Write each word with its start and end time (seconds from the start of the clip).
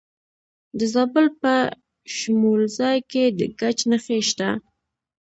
د 0.77 0.79
زابل 0.93 1.25
په 1.41 1.53
شمولزای 2.17 2.97
کې 3.11 3.23
د 3.39 3.41
ګچ 3.59 3.79
نښې 3.89 4.19
شته. 4.29 4.49